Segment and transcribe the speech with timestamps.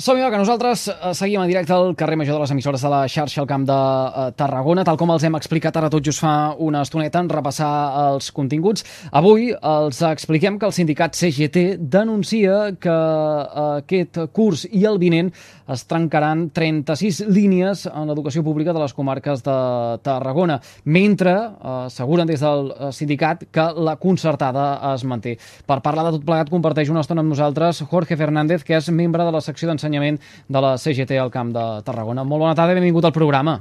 [0.00, 3.02] som que nosaltres eh, seguim en directe al carrer Major de les emissores de la
[3.08, 6.54] xarxa al Camp de eh, Tarragona, tal com els hem explicat ara tot just fa
[6.56, 7.68] una estoneta en repassar
[8.06, 8.86] els continguts.
[9.12, 15.28] Avui els expliquem que el sindicat CGT denuncia que eh, aquest curs i el vinent
[15.70, 19.58] es trencaran 36 línies en l'educació pública de les comarques de
[20.02, 21.36] Tarragona, mentre
[21.84, 25.36] asseguren des del sindicat que la concertada es manté.
[25.68, 29.28] Per parlar de tot plegat comparteix una estona amb nosaltres Jorge Fernández, que és membre
[29.28, 32.24] de la secció d'ensenyament d'ensenyament de la CGT al Camp de Tarragona.
[32.24, 33.60] Molt bona tarda i benvingut al programa.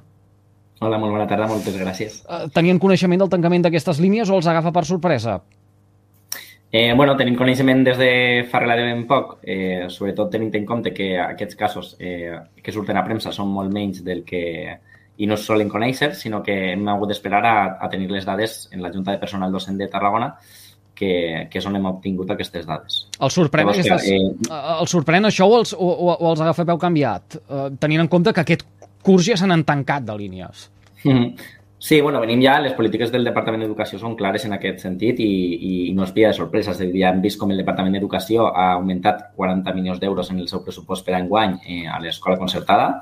[0.79, 2.21] Hola, molt bona tarda, moltes gràcies.
[2.23, 5.41] Eh, tenien coneixement del tancament d'aquestes línies o els agafa per sorpresa?
[6.71, 8.11] Eh, bueno, tenim coneixement des de
[8.49, 13.03] fa relativament poc, eh, sobretot tenint en compte que aquests casos eh, que surten a
[13.03, 14.77] premsa són molt menys del que
[15.19, 18.69] i no es solen conèixer, sinó que hem hagut d'esperar a, a tenir les dades
[18.71, 20.37] en la Junta de Personal Docent de Tarragona
[20.99, 21.11] que,
[21.51, 23.05] que és on hem obtingut aquestes dades.
[23.19, 24.65] El sorprèn, Llavors, aquestes, que, eh...
[24.75, 28.11] el sorprèn això o els, o, o, o els agafa peu canviat, eh, tenint en
[28.11, 28.67] compte que aquest
[29.05, 30.67] curs ja se n'han tancat de línies?
[31.03, 31.33] -hmm.
[31.81, 35.29] Sí, bueno, venim ja, les polítiques del Departament d'Educació són clares en aquest sentit i,
[35.87, 36.71] i no és pia de sorpresa.
[36.71, 40.29] És a dir, ja hem vist com el Departament d'Educació ha augmentat 40 milions d'euros
[40.29, 42.99] en el seu pressupost per enguany eh, a l'escola concertada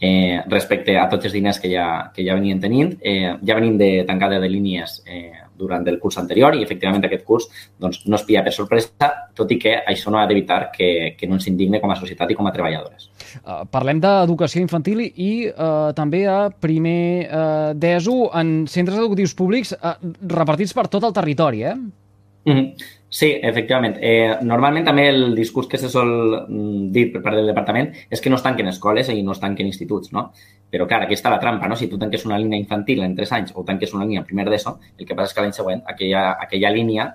[0.00, 2.92] eh, respecte a tots els diners que ja, que ja venien tenint.
[3.00, 7.24] Eh, ja venim de tancada de línies eh, durant el curs anterior i, efectivament, aquest
[7.28, 7.48] curs
[7.80, 11.28] doncs, no es pilla per sorpresa, tot i que això no ha d'evitar que, que
[11.28, 13.10] no ens indigne com a societat i com a treballadores.
[13.40, 19.74] Uh, parlem d'educació infantil i uh, també a primer uh, d'ESO en centres educatius públics
[19.76, 19.96] uh,
[20.34, 21.76] repartits per tot el territori, eh?
[21.76, 22.98] Mm -hmm.
[23.10, 23.96] Sí, efectivament.
[24.00, 26.10] Eh, normalment també el discurs que se sol
[26.46, 29.40] mm, dir per part del departament és que no es tanquen escoles i no es
[29.42, 30.28] tanquen instituts, no?
[30.70, 31.74] Però, clar, aquí està la trampa, no?
[31.74, 34.76] Si tu tanques una línia infantil en 3 anys o tanques una línia primer d'ESO,
[34.96, 37.08] el que passa és que l'any següent aquella, aquella línia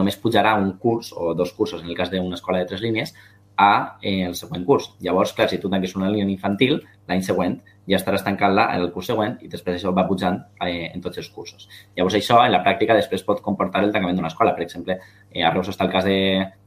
[0.00, 3.12] només pujarà un curs o dos cursos, en el cas d'una escola de tres línies,
[3.56, 4.94] a eh, el següent curs.
[5.04, 8.90] Llavors, clar, si tu tanques una línia infantil, l'any següent ja estaràs tancant-la en el
[8.94, 11.68] curs següent i després això va pujant eh, en tots els cursos.
[11.96, 14.54] Llavors, això en la pràctica després pot comportar el tancament d'una escola.
[14.56, 14.96] Per exemple,
[15.30, 16.16] eh, a Reus està el cas de,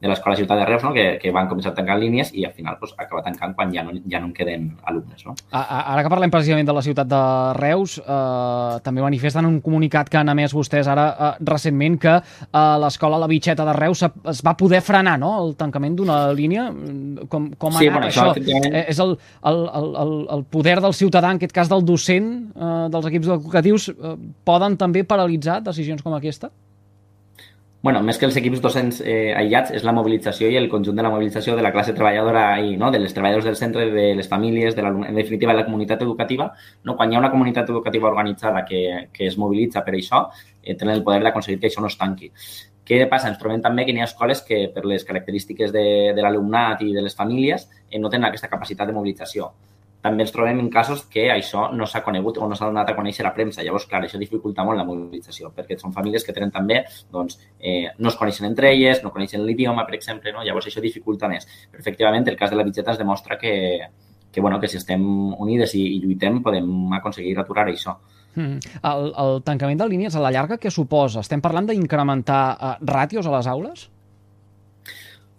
[0.00, 0.92] de l'Escola Ciutat de Reus, no?
[0.94, 3.84] que, que van començar a tancar línies i al final pues, acaba tancant quan ja
[3.86, 5.24] no, ja no en queden alumnes.
[5.26, 5.34] No?
[5.50, 7.22] Ara que parlem precisament de la ciutat de
[7.58, 12.62] Reus, eh, també manifesten un comunicat que han emès vostès ara eh, recentment que eh,
[12.84, 15.34] l'escola La Bitxeta de Reus es va poder frenar no?
[15.42, 16.68] el tancament d'una línia.
[17.28, 18.30] Com, com ha sí, anat bueno, això?
[18.36, 18.70] això?
[18.70, 19.16] Eh, és el,
[19.50, 19.64] el,
[20.04, 23.90] el, el poder del ciutadà ciutadà, en aquest cas del docent eh, dels equips educatius,
[23.90, 26.52] eh, poden també paralitzar decisions com aquesta?
[27.80, 31.04] bueno, més que els equips docents eh, aïllats, és la mobilització i el conjunt de
[31.04, 32.90] la mobilització de la classe treballadora i no?
[32.90, 36.50] de les treballadors del centre, de les famílies, de en definitiva de la comunitat educativa.
[36.84, 36.96] No?
[36.96, 38.82] Quan hi ha una comunitat educativa organitzada que,
[39.14, 40.24] que es mobilitza per això,
[40.60, 42.32] eh, tenen el poder d'aconseguir que això no es tanqui.
[42.88, 43.30] Què passa?
[43.30, 45.86] Ens trobem també que hi ha escoles que, per les característiques de,
[46.16, 49.52] de l'alumnat i de les famílies, eh, no tenen aquesta capacitat de mobilització
[50.02, 52.94] també ens trobem en casos que això no s'ha conegut o no s'ha donat a
[52.96, 53.64] conèixer a premsa.
[53.66, 57.88] Llavors, clar, això dificulta molt la mobilització, perquè són famílies que tenen també, doncs, eh,
[57.98, 60.44] no es coneixen entre elles, no coneixen l'idioma, per exemple, no?
[60.46, 61.48] llavors això dificulta més.
[61.70, 63.56] Però, efectivament, el cas de la bitxeta es demostra que,
[64.30, 65.02] que, bueno, que si estem
[65.34, 67.96] unides i, i lluitem podem aconseguir aturar això.
[68.36, 68.62] Mm.
[68.86, 71.24] El, el tancament de línies a la llarga què suposa?
[71.26, 73.88] Estem parlant d'incrementar uh, ràtios a les aules?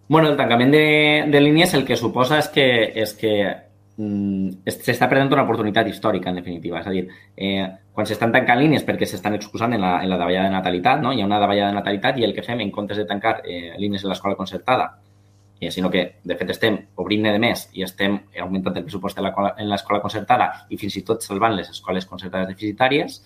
[0.10, 0.86] Bueno, el tancament de,
[1.30, 2.66] de línies el que suposa és que,
[2.98, 3.34] és que
[4.00, 6.80] s'està perdent una oportunitat històrica, en definitiva.
[6.80, 7.04] És a dir,
[7.36, 11.02] eh, quan s'estan tancant línies perquè s'estan excusant en la, en la davallada de natalitat,
[11.04, 11.12] no?
[11.12, 13.76] hi ha una davallada de natalitat i el que fem en comptes de tancar eh,
[13.78, 14.94] línies de l'escola concertada,
[15.60, 19.70] eh, sinó que, de fet, estem obrint-ne de més i estem augmentant el pressupost en
[19.70, 23.20] l'escola concertada i fins i tot salvant les escoles concertades deficitàries,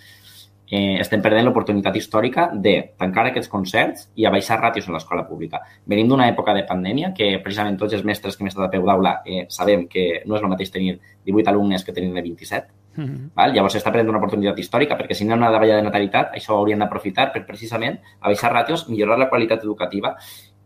[0.69, 5.61] eh, estem perdent l'oportunitat històrica de tancar aquests concerts i abaixar ràtios a l'escola pública.
[5.89, 8.85] Venim d'una època de pandèmia que precisament tots els mestres que hem estat a peu
[8.87, 12.67] d'aula eh, sabem que no és el mateix tenir 18 alumnes que tenir 27.
[12.95, 13.29] Mm -hmm.
[13.35, 13.53] val?
[13.53, 16.33] Llavors s'està perdent una oportunitat històrica perquè si no hi ha una davalla de natalitat,
[16.33, 20.15] això ho haurien d'aprofitar per precisament abaixar ràtios, millorar la qualitat educativa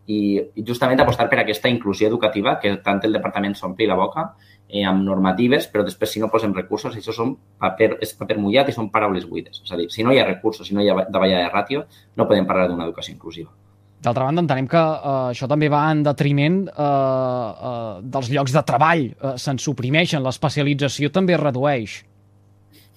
[0.07, 0.19] i,
[0.55, 4.23] i justament apostar per aquesta inclusió educativa que tant el departament s'ompli la boca
[4.67, 8.71] eh, amb normatives, però després si no posem recursos, això són paper, és paper mullat
[8.71, 9.61] i són paraules buides.
[9.63, 11.85] És a dir, si no hi ha recursos, si no hi ha davallada de ràtio,
[12.15, 13.51] no podem parlar d'una educació inclusiva.
[13.97, 18.61] D'altra banda, entenem que uh, això també va en detriment uh, uh, dels llocs de
[18.63, 19.07] treball.
[19.17, 21.95] Uh, Se'n suprimeixen, l'especialització també es redueix.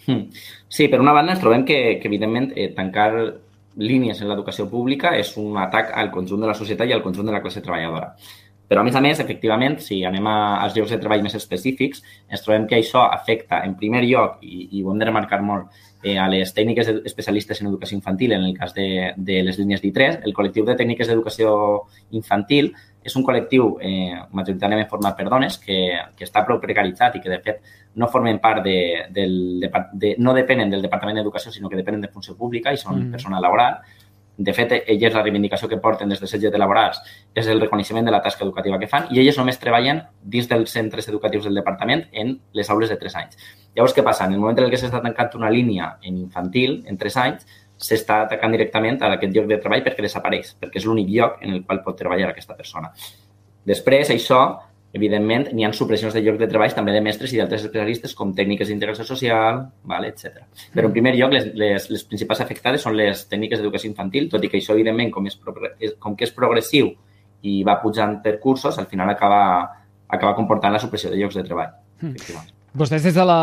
[0.05, 0.27] Hmm.
[0.69, 3.11] Sí, per una banda ens trobem que, que evidentment, eh, tancar
[3.77, 7.27] línies en l'educació pública és un atac al conjunt de la societat i al conjunt
[7.27, 8.15] de la classe treballadora.
[8.71, 12.05] Però, a més a més, efectivament, si anem a, als llocs de treball més específics,
[12.31, 15.75] ens trobem que això afecta, en primer lloc, i, i ho hem de remarcar molt,
[16.05, 18.87] eh, a les tècniques especialistes en educació infantil, en el cas de,
[19.17, 21.57] de les línies d'I3, el col·lectiu de tècniques d'educació
[22.15, 22.71] infantil
[23.03, 25.79] és un col·lectiu eh, majoritàriament format per dones que,
[26.17, 27.63] que està prou precaritzat i que, de fet,
[27.97, 32.05] no formen part de, del, de, de, no depenen del Departament d'Educació, sinó que depenen
[32.05, 33.17] de funció pública i són mm.
[33.17, 33.81] persona laboral.
[34.41, 37.01] De fet, elles la reivindicació que porten des de setges de laborals
[37.37, 40.73] és el reconeixement de la tasca educativa que fan i elles només treballen dins dels
[40.73, 43.51] centres educatius del departament en les aules de 3 anys.
[43.77, 44.25] Llavors, què passa?
[44.25, 48.23] En el moment en què s'està tancant una línia en infantil, en 3 anys, s'està
[48.27, 51.63] atacant directament a aquest lloc de treball perquè desapareix, perquè és l'únic lloc en el
[51.65, 52.91] qual pot treballar aquesta persona.
[53.67, 54.41] Després, això,
[54.97, 58.35] evidentment, n'hi ha supressions de llocs de treball també de mestres i d'altres especialistes com
[58.37, 60.45] tècniques d'integració social, vale, etc.
[60.75, 64.45] Però, en primer lloc, les, les, les principals afectades són les tècniques d'educació infantil, tot
[64.45, 65.39] i que això, evidentment, com, és,
[65.99, 66.93] com que és progressiu
[67.49, 69.43] i va pujant per cursos, al final acaba,
[70.09, 71.77] acaba comportant la supressió de llocs de treball.
[72.03, 72.60] Mm.
[72.71, 73.35] Vostès des de la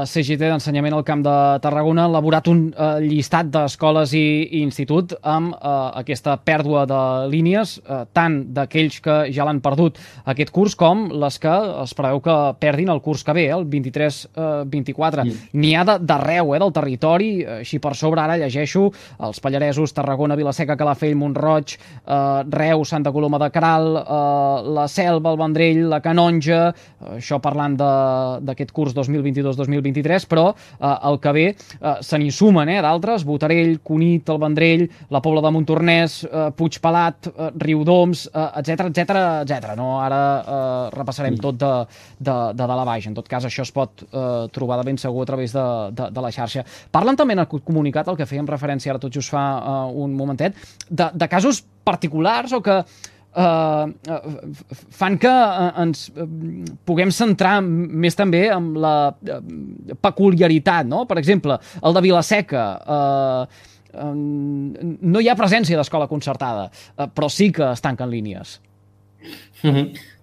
[0.00, 4.62] uh, CGT d'Ensenyament al Camp de Tarragona han elaborat un uh, llistat d'escoles i, i
[4.64, 10.00] institut amb uh, aquesta pèrdua de línies, uh, tant d'aquells que ja l'han perdut
[10.32, 11.52] aquest curs com les que
[11.82, 15.26] es preveu que perdin el curs que ve, el 23-24.
[15.28, 18.86] Uh, N'hi ha d'arreu eh, del territori, així per sobre ara llegeixo
[19.20, 21.76] els Pallaresos, Tarragona, Vilaseca, Calafell, Montroig,
[22.06, 27.36] uh, Reus, Santa Coloma de Caral, uh, la Selva, el Vendrell, la Canonja, uh, això
[27.44, 32.80] parlant d'aquest aquest curs 2022-2023, però eh, el que ve eh, se n'hi sumen eh,
[32.84, 39.16] d'altres, Botarell, Cunit, el Vendrell, la Pobla de Montornès, eh, Puigpelat, eh, Riudoms, etc etc
[39.42, 39.74] etc.
[39.78, 39.94] No?
[40.02, 41.72] Ara eh, repassarem tot de,
[42.18, 43.08] de, de dalt a baix.
[43.10, 45.66] En tot cas, això es pot eh, trobar de ben segur a través de,
[45.98, 46.64] de, de la xarxa.
[46.94, 50.16] Parlen també en el comunicat, el que fèiem referència ara tot just fa eh, un
[50.18, 52.82] momentet, de, de casos particulars o que
[53.32, 56.06] fan que uh, ens
[56.84, 59.14] puguem centrar més també en la
[60.04, 61.06] peculiaritat, no?
[61.08, 62.66] Per exemple, el de Vilaseca,
[64.04, 64.22] um,
[65.00, 66.68] no hi ha presència d'escola concertada,
[67.14, 68.58] però sí que es tanquen línies.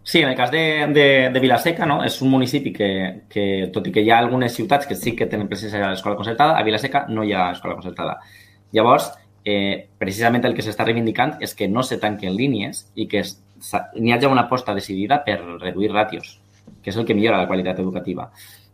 [0.09, 1.99] Sí, en el cas de, de, de Vilaseca, no?
[2.01, 2.87] és un municipi que,
[3.29, 6.17] que, tot i que hi ha algunes ciutats que sí que tenen presència a l'escola
[6.17, 8.15] concertada, a Vilaseca no hi ha escola concertada.
[8.73, 9.11] Llavors,
[9.49, 14.13] eh, precisament el que s'està reivindicant és que no se tanquen línies i que n'hi
[14.13, 16.37] hagi una aposta decidida per reduir ràtios,
[16.83, 18.29] que és el que millora la qualitat educativa.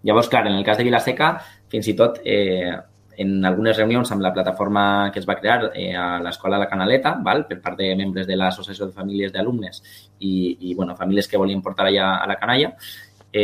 [0.05, 1.31] Llavors, clar, en el cas de Vilaseca,
[1.71, 2.73] fins i tot eh,
[3.17, 7.15] en algunes reunions amb la plataforma que es va crear eh, a l'Escola La Canaleta,
[7.23, 7.45] val?
[7.49, 9.81] per part de membres de l'Associació de Famílies d'Alumnes
[10.19, 10.35] i,
[10.69, 12.73] i bueno, famílies que volien portar allà a la canalla,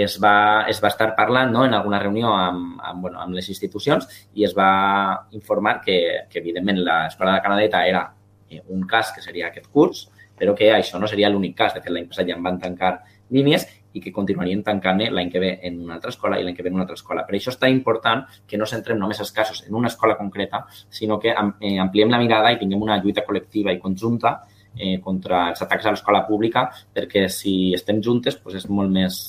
[0.06, 3.50] es va, es va estar parlant no, en alguna reunió amb, amb, bueno, amb les
[3.52, 4.72] institucions i es va
[5.38, 5.98] informar que,
[6.30, 8.06] que evidentment, l'Escola de Canadeta era
[8.50, 10.06] eh, un cas que seria aquest curs,
[10.38, 11.76] però que això no seria l'únic cas.
[11.76, 12.96] De fet, l'any passat ja en van tancar
[13.32, 16.64] línies i que continuarien tancant l'any que ve en una altra escola i l'any que
[16.64, 17.26] ve en una altra escola.
[17.28, 20.64] Per això és tan important que no centrem només els casos en una escola concreta,
[20.90, 24.38] sinó que eh, ampliem la mirada i tinguem una lluita col·lectiva i conjunta
[24.76, 29.20] eh, contra els atacs a l'escola pública, perquè si estem juntes doncs és molt més,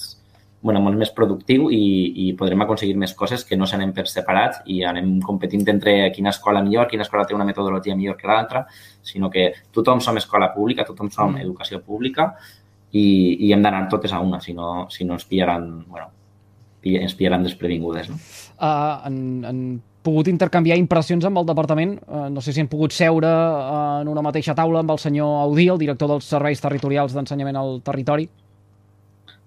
[0.63, 1.83] bueno, molt més productiu i,
[2.25, 6.31] i podrem aconseguir més coses que no s'anem per separats i anem competint entre quina
[6.31, 8.65] escola millor, quina escola té una metodologia millor que l'altra,
[9.03, 11.43] sinó que tothom som escola pública, tothom som mm.
[11.43, 12.31] educació pública
[12.93, 13.05] i,
[13.43, 16.13] i hem d'anar totes a una, si no, si no ens pillaran, bueno,
[16.87, 18.13] ens pillaran desprevingudes.
[18.13, 18.21] No?
[18.63, 19.19] Uh, en,
[19.49, 19.65] en
[20.07, 21.97] pogut intercanviar impressions amb el departament.
[22.07, 25.43] Uh, no sé si han pogut seure uh, en una mateixa taula amb el senyor
[25.43, 28.29] Audí, el director dels serveis territorials d'ensenyament al territori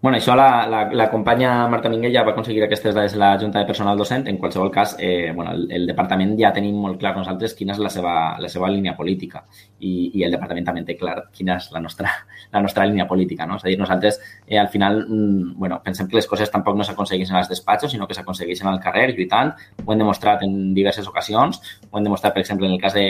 [0.05, 3.31] bueno, això la, la, la companya Marta Minguell ja va aconseguir aquestes dades de la
[3.41, 4.27] Junta de Personal Docent.
[4.29, 7.79] En qualsevol cas, eh, bueno, el, el departament ja tenim molt clar nosaltres quina és
[7.81, 9.41] la seva, la seva línia política
[9.79, 12.11] i, i el departament també té clar quina és la nostra,
[12.53, 13.47] la nostra línia política.
[13.49, 13.57] No?
[13.57, 16.85] És a dir, nosaltres eh, al final mm, bueno, pensem que les coses tampoc no
[16.85, 19.55] s'aconsegueixen als despatxos, sinó que s'aconsegueixen al carrer, lluitant.
[19.87, 21.63] Ho hem demostrat en diverses ocasions.
[21.89, 23.07] Ho hem demostrat, per exemple, en el cas de,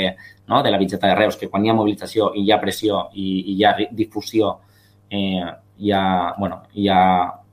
[0.48, 3.10] no, de la bitxeta de Reus, que quan hi ha mobilització i hi ha pressió
[3.12, 4.56] i, i hi ha difusió
[5.10, 5.44] eh,
[5.78, 7.02] hi ha, bueno, hi ha,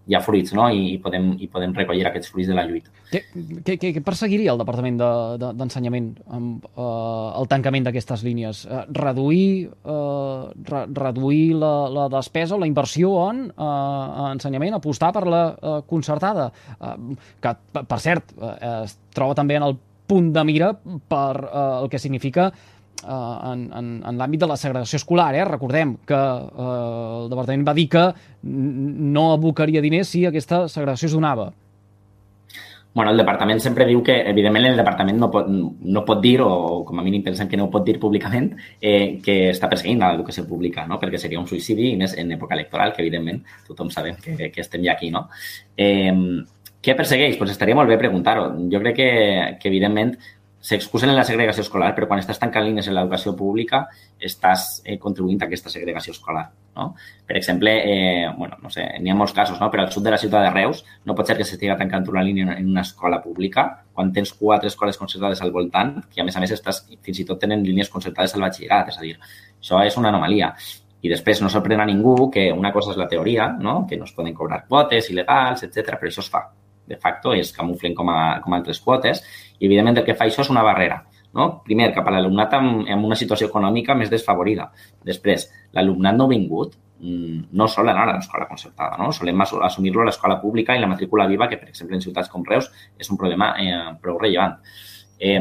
[0.06, 0.66] hi ha fruits no?
[0.72, 2.90] I, i, podem, i podem recollir aquests fruits de la lluita.
[3.12, 3.22] Què,
[3.66, 8.64] què, què perseguiria el Departament d'Ensenyament de, de, amb uh, el tancament d'aquestes línies?
[8.66, 15.12] Uh, reduir, uh, re, reduir la, la despesa o la inversió en uh, ensenyament, apostar
[15.14, 16.50] per la uh, concertada,
[16.80, 16.96] uh,
[17.42, 19.78] que, per cert, uh, es troba també en el
[20.12, 20.72] punt de mira
[21.08, 25.32] per uh, el que significa eh, en, en, en l'àmbit de la segregació escolar.
[25.34, 25.44] Eh?
[25.48, 26.68] Recordem que eh,
[27.22, 28.06] el departament va dir que
[28.42, 31.50] no abocaria diners si aquesta segregació es donava.
[32.94, 36.82] Bueno, el departament sempre diu que, evidentment, el departament no pot, no pot dir, o
[36.84, 38.50] com a mínim pensem que no pot dir públicament,
[38.84, 40.98] eh, que està perseguint l'educació pública, no?
[41.00, 44.60] perquè seria un suïcidi, i més en època electoral, que evidentment tothom sabem que, que
[44.60, 45.08] estem ja aquí.
[45.14, 45.24] No?
[45.72, 46.12] Eh,
[46.84, 47.38] què persegueix?
[47.40, 48.50] Pues estaria molt bé preguntar-ho.
[48.68, 49.10] Jo crec que,
[49.62, 50.16] que evidentment,
[50.62, 53.82] s'excusen en la segregació escolar, però quan estàs tancant línies en l'educació pública
[54.22, 56.44] estàs eh, contribuint a aquesta segregació escolar.
[56.78, 56.92] No?
[57.26, 59.68] Per exemple, eh, bueno, no sé, n'hi ha molts casos, no?
[59.72, 62.22] però al sud de la ciutat de Reus no pot ser que s'estigui tancant una
[62.22, 66.38] línia en una escola pública quan tens quatre escoles concertades al voltant, que a més
[66.38, 69.18] a més estàs, fins i tot tenen línies concertades al batxillerat, és a dir,
[69.58, 70.54] això és una anomalia.
[71.02, 73.80] I després no sorprèn a ningú que una cosa és la teoria, no?
[73.90, 76.46] que no es poden cobrar quotes il·legals, etc, però això es fa
[76.88, 79.22] de facto es camuflen com a, com altres quotes
[79.58, 81.02] i, evidentment, el que fa això és una barrera.
[81.32, 81.48] No?
[81.64, 84.68] Primer, cap a l'alumnat amb, amb una situació econòmica més desfavorida.
[85.08, 89.08] Després, l'alumnat no vingut mm, no sol anar a l'escola concertada, no?
[89.16, 92.44] Solem assumir-lo a l'escola pública i la matrícula viva, que, per exemple, en ciutats com
[92.44, 94.58] Reus és un problema eh, prou rellevant.
[95.18, 95.40] Eh,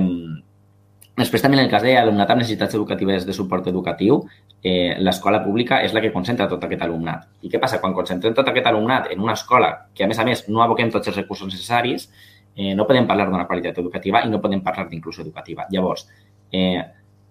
[1.23, 4.19] després, també en el cas d'alumnat amb necessitats educatives de suport educatiu,
[4.63, 7.27] eh, l'escola pública és la que concentra tot aquest alumnat.
[7.41, 7.79] I què passa?
[7.81, 10.91] Quan concentrem tot aquest alumnat en una escola que, a més a més, no aboquem
[10.91, 12.09] tots els recursos necessaris,
[12.55, 15.65] eh, no podem parlar d'una qualitat educativa i no podem parlar d'inclusió educativa.
[15.71, 16.07] Llavors,
[16.51, 16.83] eh,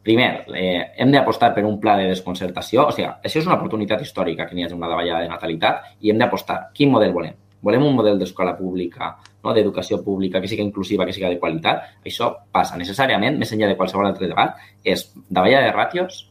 [0.02, 2.86] primer, eh, hem d'apostar per un pla de desconcertació.
[2.86, 6.10] O sigui, això és una oportunitat històrica que n'hi hagi una davallada de natalitat i
[6.10, 6.70] hem d'apostar.
[6.74, 7.34] Quin model volem?
[7.62, 9.54] Volem un model d'escola pública, no?
[9.56, 11.86] d'educació pública, que sigui inclusiva, que sigui de qualitat.
[12.06, 16.24] Això passa necessàriament, més enllà de qualsevol altre debat, és davallada de ràtios,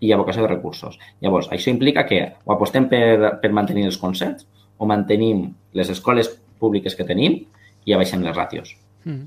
[0.00, 0.98] i abocació de recursos.
[1.22, 4.46] Llavors, això implica que o apostem per, per mantenir els concerts
[4.78, 7.40] o mantenim les escoles públiques que tenim
[7.86, 8.76] i abaixem les ràtios.
[9.04, 9.26] Mm.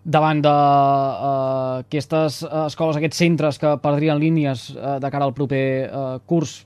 [0.00, 6.16] Davant d'aquestes uh, escoles, aquests centres que perdrien línies uh, de cara al proper uh,
[6.28, 6.60] curs,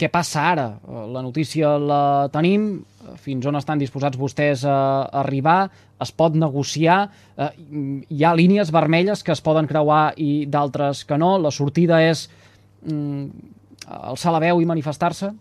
[0.00, 0.66] què passa ara?
[1.12, 2.80] La notícia la tenim,
[3.20, 4.76] fins on estan disposats vostès a
[5.22, 5.68] arribar,
[6.00, 7.02] es pot negociar,
[7.36, 7.50] uh,
[8.08, 12.26] hi ha línies vermelles que es poden creuar i d'altres que no, la sortida és
[12.86, 13.28] mm,
[14.00, 15.32] alçar la veu i manifestar-se?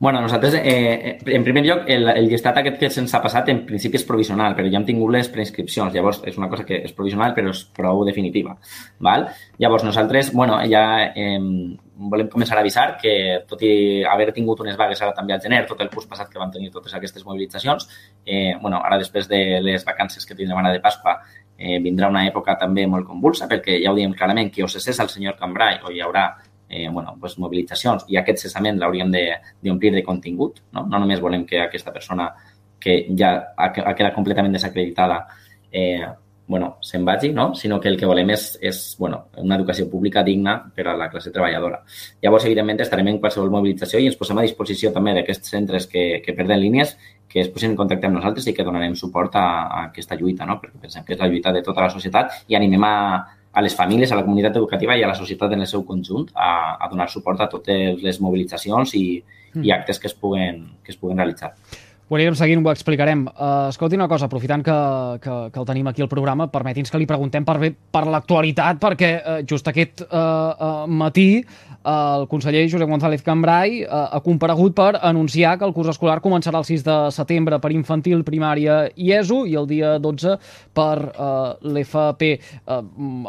[0.00, 3.58] Bueno, nosaltres, eh, en primer lloc, el, el llistat aquest que se'ns ha passat en
[3.68, 5.92] principi és provisional, però ja hem tingut les preinscripcions.
[5.92, 8.54] Llavors, és una cosa que és provisional, però és prou definitiva.
[9.04, 9.26] Val?
[9.60, 11.36] Llavors, nosaltres, bueno, ja eh,
[12.08, 13.12] volem començar a avisar que,
[13.48, 16.40] tot i haver tingut unes vagues ara també al gener, tot el curs passat que
[16.40, 17.88] van tenir totes aquestes mobilitzacions,
[18.24, 21.18] eh, bueno, ara després de les vacances que tindrem ara de Pasqua,
[21.58, 25.02] eh, vindrà una època també molt convulsa, perquè ja ho diem clarament, que o cessa
[25.02, 26.30] el senyor Cambrai o hi haurà
[26.70, 30.62] eh, bueno, pues, mobilitzacions i aquest cessament l'hauríem d'omplir de, de contingut.
[30.72, 30.86] No?
[30.86, 32.30] no només volem que aquesta persona
[32.80, 35.26] que ja ha, ha quedat completament desacreditada
[35.70, 36.06] eh,
[36.50, 37.54] bueno, se'n vagi, no?
[37.54, 41.06] sinó que el que volem és, és bueno, una educació pública digna per a la
[41.08, 41.78] classe treballadora.
[42.20, 46.04] Llavors, evidentment, estarem en qualsevol mobilització i ens posem a disposició també d'aquests centres que,
[46.24, 46.96] que perden línies
[47.30, 50.48] que es posin en contacte amb nosaltres i que donarem suport a, a aquesta lluita,
[50.48, 50.58] no?
[50.58, 52.96] perquè pensem que és la lluita de tota la societat i animem a,
[53.52, 56.26] a les famílies, a la comunitat educativa i a la societat en el seu conjunt
[56.34, 59.04] a, a donar suport a totes les mobilitzacions i,
[59.54, 59.62] mm.
[59.62, 61.54] i actes que es puguen, que es puguen realitzar.
[62.10, 63.20] Ho anirem seguint, ho explicarem.
[63.30, 64.76] Uh, escolti una cosa, aprofitant que,
[65.22, 69.10] que, que el tenim aquí al programa, permeti'ns que li preguntem per, per l'actualitat, perquè
[69.20, 74.74] uh, just aquest uh, uh, matí uh, el conseller Josep González Cambrai uh, ha comparegut
[74.74, 79.14] per anunciar que el curs escolar començarà el 6 de setembre per infantil, primària i
[79.14, 80.34] ESO i el dia 12
[80.74, 82.36] per uh, l'FP.
[82.66, 82.84] Uh,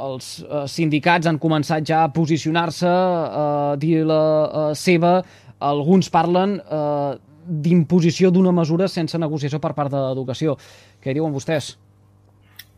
[0.09, 5.19] els uh, sindicats han començat ja a posicionar-se, uh, a dir la uh, seva,
[5.61, 10.57] alguns parlen uh, d'imposició d'una mesura sense negociació per part de l'educació.
[11.01, 11.75] Què diuen vostès?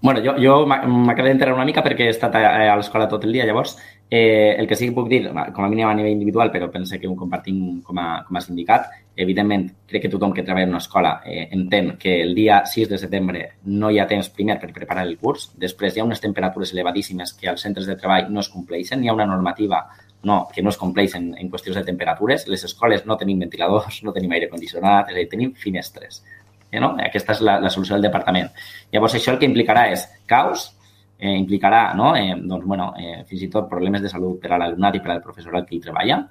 [0.04, 3.32] bueno, jo, jo m'acabo d'entrar una mica perquè he estat a, a l'escola tot el
[3.32, 3.78] dia, llavors
[4.12, 7.00] eh, el que sí que puc dir, com a mínim a nivell individual, però pense
[7.00, 10.76] que ho compartim com a, com a sindicat, evidentment crec que tothom que treballa en
[10.76, 14.60] una escola eh, entén que el dia 6 de setembre no hi ha temps primer
[14.60, 18.28] per preparar el curs, després hi ha unes temperatures elevadíssimes que als centres de treball
[18.28, 19.86] no es compleixen, hi ha una normativa
[20.24, 22.48] no, que no es compleix en, en qüestions de temperatures.
[22.48, 26.24] Les escoles no tenim ventiladors, no tenim aire condicionat, és a dir, tenim finestres.
[26.72, 26.94] Eh, no?
[27.04, 28.50] Aquesta és la, la solució del departament.
[28.94, 30.72] Llavors, això el que implicarà és caos,
[31.20, 32.16] eh, implicarà no?
[32.16, 35.14] eh, doncs, bueno, eh, fins i tot problemes de salut per a l'alumnat i per
[35.14, 36.24] al professorat que hi treballa,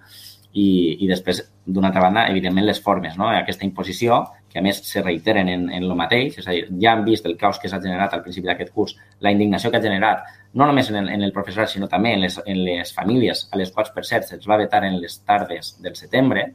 [0.52, 0.66] i,
[1.00, 3.30] i després, d'una altra banda, evidentment, les formes, no?
[3.32, 4.20] aquesta imposició,
[4.52, 7.24] que a més se reiteren en, en el mateix, és a dir, ja han vist
[7.28, 10.66] el caos que s'ha generat al principi d'aquest curs, la indignació que ha generat no
[10.68, 13.72] només en el, en el professorat, sinó també en les, en les famílies, a les
[13.72, 16.50] quals, per cert, se'ls va vetar en les tardes del setembre,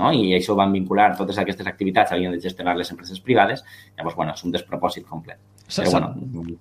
[0.00, 0.10] no?
[0.12, 3.64] i això ho van vincular, totes aquestes activitats havien de gestionar les empreses privades,
[3.96, 5.40] llavors, bueno, és un despropòsit complet.
[5.70, 6.08] Però, bueno,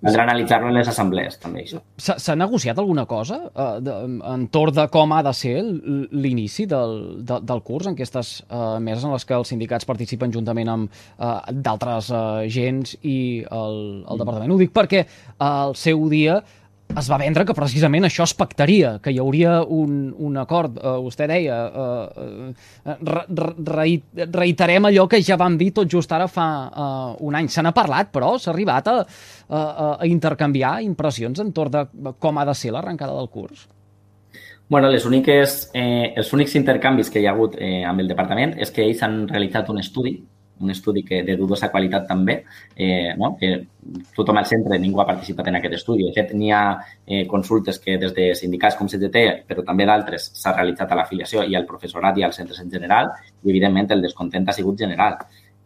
[0.03, 1.79] caldrà analitzar-lo en les assemblees, també, això.
[1.97, 3.95] S'ha negociat alguna cosa uh, de,
[4.35, 6.93] entorn de com ha de ser l'inici del,
[7.25, 10.93] de, del curs en aquestes uh, meses en les que els sindicats participen juntament amb
[11.17, 13.17] uh, d'altres uh, agents i
[13.49, 14.21] el, el mm.
[14.21, 14.53] departament?
[14.53, 15.05] Ho dic perquè
[15.41, 16.37] al seu dia
[16.97, 20.79] es va vendre que precisament això es pactaria, que hi hauria un, un acord.
[20.81, 23.25] Uh, vostè deia, uh, uh, re,
[23.69, 23.85] re,
[24.33, 27.49] reiterem allò que ja vam dir tot just ara fa uh, un any.
[27.53, 29.59] Se n'ha parlat, però s'ha arribat a, a,
[29.99, 33.67] a intercanviar impressions entorn de com ha de ser l'arrencada del curs?
[34.69, 38.53] Bueno, les úniques, eh, els únics intercanvis que hi ha hagut eh, amb el departament
[38.61, 40.19] és que ells han realitzat un estudi
[40.59, 42.43] un estudi que de dudosa qualitat també,
[42.75, 43.35] eh, no?
[43.39, 43.51] que
[44.15, 46.07] tothom al centre, ningú ha participat en aquest estudi.
[46.07, 46.63] De fet, n'hi ha
[47.05, 51.45] eh, consultes que des de sindicats com CGT, però també d'altres, s'ha realitzat a l'afiliació
[51.47, 53.13] i al professorat i als centres en general
[53.43, 55.19] i, evidentment, el descontent ha sigut general.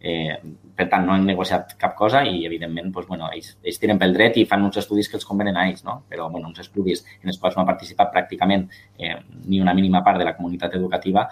[0.03, 0.35] Eh,
[0.75, 4.11] per tant, no han negociat cap cosa i, evidentment, doncs, bueno, ells, ells tiren pel
[4.17, 6.01] dret i fan uns estudis que els convenen a ells, no?
[6.11, 8.65] però bueno, uns estudis en els quals no ha participat pràcticament
[8.97, 9.13] eh,
[9.45, 11.23] ni una mínima part de la comunitat educativa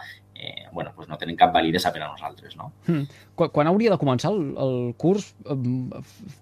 [0.41, 2.57] eh, bueno, pues no tenen cap validesa per a nosaltres.
[2.57, 2.71] No?
[2.87, 3.05] Hmm.
[3.35, 5.35] Quan, quan hauria de començar el, el curs?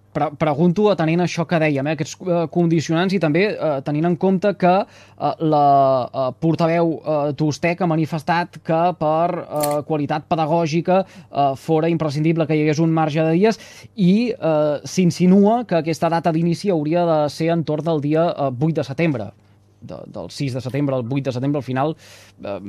[0.09, 4.15] Pre pregunto atenent això que dèiem, eh, aquests eh, condicionants i també eh, tenint en
[4.17, 5.65] compte que eh, la
[6.07, 12.57] eh, portaveu eh, d'Ustec ha manifestat que per eh, qualitat pedagògica eh, fora imprescindible que
[12.57, 13.61] hi hagués un marge de dies
[13.95, 18.81] i eh, s'insinua que aquesta data d'inici hauria de ser entorn del dia eh, 8
[18.81, 19.29] de setembre
[19.81, 21.95] de, del 6 de setembre al 8 de setembre, al final
[22.43, 22.59] eh,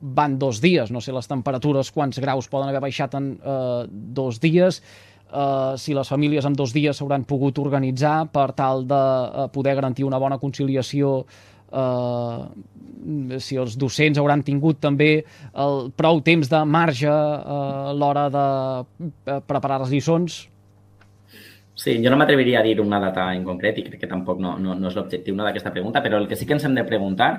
[0.00, 0.90] van dos dies.
[0.90, 4.82] No sé les temperatures, quants graus poden haver baixat en eh, dos dies,
[5.32, 9.76] eh, si les famílies en dos dies s'hauran pogut organitzar per tal de eh, poder
[9.78, 11.24] garantir una bona conciliació
[11.72, 12.44] eh,
[13.40, 15.10] si els docents hauran tingut també
[15.64, 18.46] el prou temps de marge eh, a l'hora de
[18.80, 20.42] eh, preparar les lliçons,
[21.80, 24.50] Sí, jo no m'atreviria a dir una data en concret i crec que tampoc no,
[24.60, 26.82] no, no és l'objectiu no, d'aquesta pregunta, però el que sí que ens hem de
[26.84, 27.30] preguntar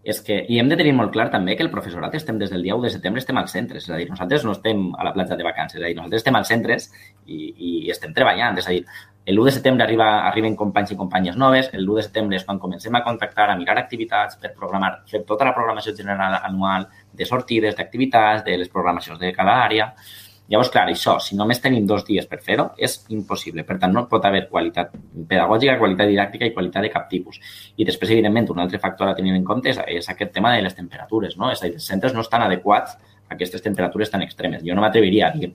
[0.00, 2.64] és que, i hem de tenir molt clar també que el professorat estem des del
[2.64, 5.12] dia 1 de setembre estem als centres, és a dir, nosaltres no estem a la
[5.12, 6.86] platja de vacances, és a dir, nosaltres estem als centres
[7.26, 8.86] i, i estem treballant, és a dir,
[9.34, 12.62] l'1 de setembre arriba, arriben companys i companyes noves, el 1 de setembre és quan
[12.64, 17.28] comencem a contactar, a mirar activitats per programar, fer tota la programació general anual de
[17.28, 19.92] sortides, d'activitats, de les programacions de cada àrea,
[20.50, 23.62] Llavors, clar, això, si només tenim dos dies per fer-ho, és impossible.
[23.66, 24.90] Per tant, no pot haver qualitat
[25.30, 27.38] pedagògica, qualitat didàctica i qualitat de cap tipus.
[27.78, 30.64] I després, evidentment, un altre factor a tenir en compte és, és aquest tema de
[30.66, 31.36] les temperatures.
[31.38, 31.52] No?
[31.54, 34.66] És a dir, els centres no estan adequats a aquestes temperatures tan extremes.
[34.66, 35.52] Jo no m'atreviria a dir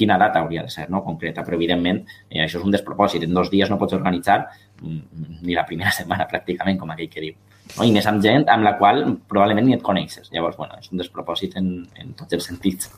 [0.00, 1.02] quina data hauria de ser no?
[1.04, 3.26] concreta, però evidentment eh, això és un despropòsit.
[3.26, 4.44] En dos dies no pots organitzar
[4.78, 7.34] mm, ni la primera setmana pràcticament, com aquell que diu.
[7.76, 7.82] No?
[7.82, 10.30] I més amb gent amb la qual probablement ni et coneixes.
[10.30, 12.90] Llavors, bueno, és un despropòsit en, en tots els sentits.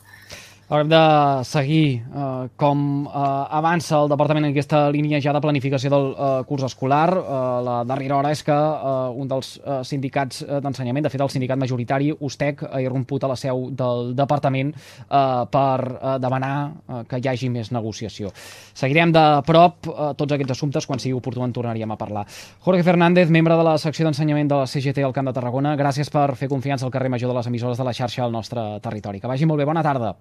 [0.69, 0.99] Haurem de
[1.43, 3.11] seguir eh, com eh,
[3.59, 7.09] avança el Departament en aquesta línia ja de planificació del eh, curs escolar.
[7.11, 11.21] Eh, la darrera hora és que eh, un dels eh, sindicats eh, d'ensenyament, de fet
[11.21, 15.19] el sindicat majoritari, USTEC, ha irromput a la seu del Departament eh,
[15.51, 18.31] per eh, demanar eh, que hi hagi més negociació.
[18.73, 22.23] Seguirem de prop eh, tots aquests assumptes, quan sigui oportú en tornaríem a parlar.
[22.63, 26.07] Jorge Fernández, membre de la secció d'ensenyament de la CGT al Camp de Tarragona, gràcies
[26.13, 29.19] per fer confiança al carrer major de les emissores de la xarxa al nostre territori.
[29.19, 30.15] Que vagi molt bé, bona tarda.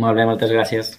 [0.00, 0.92] Molt bé, moltes gràcies.